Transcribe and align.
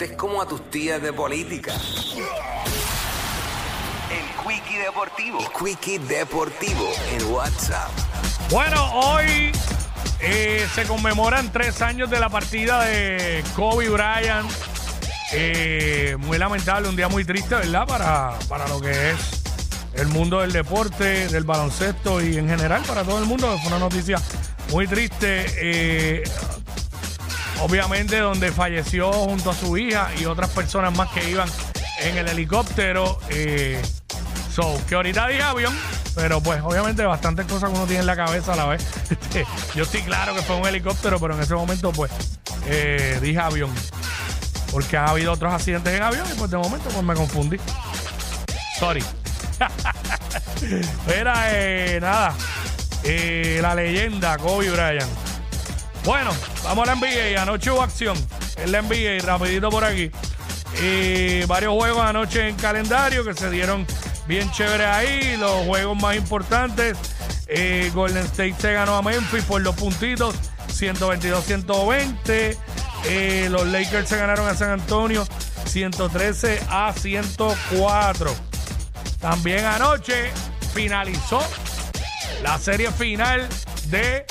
Es 0.00 0.12
como 0.12 0.42
a 0.42 0.46
tus 0.48 0.70
tías 0.70 1.00
de 1.00 1.12
política. 1.12 1.72
El 4.10 4.26
Quickie 4.42 4.78
Deportivo. 4.78 5.38
El 5.38 5.46
Quickie 5.52 5.98
Deportivo 6.00 6.90
en 7.12 7.24
WhatsApp. 7.32 7.90
Bueno, 8.50 8.90
hoy 8.92 9.52
eh, 10.20 10.66
se 10.74 10.84
conmemoran 10.84 11.52
tres 11.52 11.80
años 11.80 12.10
de 12.10 12.18
la 12.18 12.28
partida 12.28 12.84
de 12.84 13.44
Kobe 13.54 13.88
Bryant. 13.88 14.50
Eh, 15.32 16.16
muy 16.18 16.38
lamentable, 16.38 16.88
un 16.88 16.96
día 16.96 17.08
muy 17.08 17.24
triste, 17.24 17.54
¿verdad? 17.54 17.86
Para, 17.86 18.38
para 18.48 18.66
lo 18.68 18.80
que 18.80 19.10
es 19.10 19.16
el 19.94 20.08
mundo 20.08 20.40
del 20.40 20.52
deporte, 20.52 21.28
del 21.28 21.44
baloncesto 21.44 22.22
y 22.22 22.36
en 22.36 22.48
general 22.48 22.82
para 22.86 23.04
todo 23.04 23.20
el 23.20 23.26
mundo. 23.26 23.56
Fue 23.58 23.68
una 23.68 23.78
noticia 23.78 24.20
muy 24.70 24.86
triste. 24.86 25.46
eh, 25.56 26.24
obviamente 27.60 28.18
donde 28.18 28.52
falleció 28.52 29.12
junto 29.12 29.50
a 29.50 29.54
su 29.54 29.76
hija 29.76 30.10
y 30.18 30.24
otras 30.26 30.50
personas 30.50 30.96
más 30.96 31.10
que 31.10 31.28
iban 31.30 31.48
en 32.02 32.16
el 32.18 32.28
helicóptero. 32.28 33.18
eh, 33.30 33.80
so, 34.54 34.80
que 34.88 34.94
ahorita 34.94 35.26
dije 35.28 35.42
avión, 35.42 35.74
pero 36.14 36.40
pues 36.40 36.60
obviamente 36.62 37.04
bastantes 37.04 37.46
cosas 37.46 37.70
que 37.70 37.76
uno 37.76 37.86
tiene 37.86 38.00
en 38.00 38.06
la 38.06 38.16
cabeza 38.16 38.52
a 38.52 38.56
la 38.56 38.66
vez. 38.66 38.84
Este, 39.10 39.46
Yo 39.74 39.82
estoy 39.84 40.02
claro 40.02 40.34
que 40.34 40.42
fue 40.42 40.56
un 40.56 40.66
helicóptero, 40.66 41.18
pero 41.18 41.34
en 41.34 41.40
ese 41.42 41.54
momento 41.54 41.92
pues 41.92 42.10
eh, 42.66 43.18
dije 43.20 43.38
avión. 43.40 43.70
Porque 44.70 44.96
ha 44.96 45.06
habido 45.06 45.32
otros 45.32 45.52
accidentes 45.52 45.92
en 45.94 46.02
avión 46.02 46.26
y 46.32 46.38
pues 46.38 46.50
de 46.50 46.56
momento 46.56 46.88
pues 46.90 47.02
me 47.02 47.14
confundí. 47.14 47.56
Sorry. 48.78 49.04
Era 51.16 51.44
eh, 51.52 51.98
nada. 52.00 52.34
eh, 53.04 53.58
la 53.62 53.74
leyenda 53.74 54.36
Kobe 54.38 54.70
Bryant. 54.70 55.08
Bueno, 56.04 56.30
vamos 56.64 56.88
a 56.88 56.94
la 56.94 57.00
NBA. 57.00 57.40
Anoche 57.40 57.70
hubo 57.70 57.82
acción 57.82 58.16
en 58.58 58.72
la 58.72 58.82
NBA, 58.82 59.24
rapidito 59.24 59.70
por 59.70 59.84
aquí. 59.84 60.10
Eh, 60.80 61.44
varios 61.48 61.72
juegos 61.74 62.04
anoche 62.04 62.48
en 62.48 62.56
calendario 62.56 63.24
que 63.24 63.32
se 63.34 63.48
dieron 63.50 63.86
bien 64.26 64.50
chévere 64.52 64.84
ahí. 64.86 65.36
Los 65.38 65.64
juegos 65.66 66.00
más 66.00 66.16
importantes. 66.16 66.96
eh, 67.46 67.90
Golden 67.94 68.24
State 68.24 68.56
se 68.58 68.72
ganó 68.72 68.96
a 68.96 69.02
Memphis 69.02 69.44
por 69.44 69.62
dos 69.62 69.76
puntitos, 69.76 70.34
122-120. 70.68 72.56
Eh, 73.06 73.48
los 73.50 73.66
Lakers 73.66 74.08
se 74.08 74.16
ganaron 74.16 74.48
a 74.48 74.54
San 74.54 74.70
Antonio 74.70 75.26
113 75.66 76.60
a 76.70 76.92
104. 76.92 78.34
También 79.20 79.64
anoche 79.64 80.30
finalizó 80.74 81.42
la 82.42 82.58
serie 82.58 82.90
final 82.90 83.46
de 83.88 84.26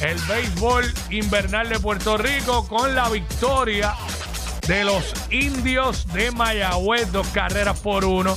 el 0.00 0.18
béisbol 0.22 0.92
invernal 1.10 1.68
de 1.68 1.80
Puerto 1.80 2.16
Rico 2.16 2.66
con 2.66 2.94
la 2.94 3.08
victoria 3.08 3.94
de 4.66 4.84
los 4.84 5.14
indios 5.30 6.06
de 6.12 6.30
Mayagüez, 6.32 7.12
dos 7.12 7.26
carreras 7.28 7.78
por 7.80 8.04
uno. 8.04 8.36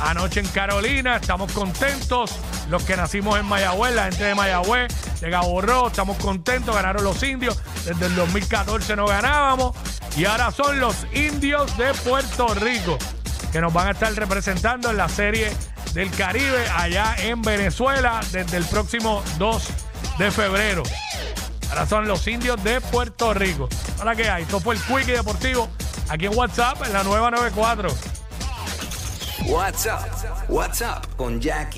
Anoche 0.00 0.40
en 0.40 0.48
Carolina, 0.48 1.16
estamos 1.16 1.52
contentos. 1.52 2.32
Los 2.68 2.82
que 2.82 2.96
nacimos 2.96 3.38
en 3.38 3.46
Mayagüez, 3.46 3.94
la 3.94 4.04
gente 4.04 4.24
de 4.24 4.34
Mayagüez, 4.34 4.88
de 5.20 5.30
Gaborró, 5.30 5.88
estamos 5.88 6.16
contentos. 6.18 6.74
Ganaron 6.74 7.04
los 7.04 7.22
indios. 7.22 7.60
Desde 7.84 8.06
el 8.06 8.14
2014 8.14 8.96
no 8.96 9.06
ganábamos. 9.06 9.76
Y 10.16 10.24
ahora 10.24 10.50
son 10.50 10.80
los 10.80 11.06
indios 11.12 11.76
de 11.78 11.94
Puerto 11.94 12.54
Rico 12.54 12.98
que 13.52 13.60
nos 13.60 13.72
van 13.72 13.88
a 13.88 13.90
estar 13.92 14.12
representando 14.14 14.90
en 14.90 14.96
la 14.96 15.08
serie 15.08 15.52
del 15.94 16.10
Caribe 16.10 16.68
allá 16.76 17.14
en 17.18 17.40
Venezuela 17.40 18.20
desde 18.30 18.58
el 18.58 18.64
próximo 18.64 19.22
2 19.38 19.68
de 20.18 20.30
febrero. 20.30 20.82
Ahora 21.70 21.86
son 21.86 22.08
los 22.08 22.26
indios 22.26 22.62
de 22.64 22.80
Puerto 22.80 23.32
Rico. 23.34 23.68
Ahora 23.98 24.16
que 24.16 24.28
hay, 24.28 24.42
esto 24.42 24.58
fue 24.60 24.74
el 24.74 24.80
Quickie 24.80 25.12
Deportivo 25.12 25.68
aquí 26.08 26.26
en 26.26 26.36
WhatsApp 26.36 26.84
en 26.86 26.92
la 26.92 27.04
nueva 27.04 27.30
94. 27.30 27.88
WhatsApp. 29.46 30.50
WhatsApp 30.50 31.06
con 31.16 31.40
Jackie 31.40 31.76